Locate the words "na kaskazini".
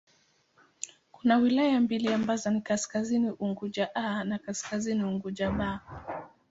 4.23-5.03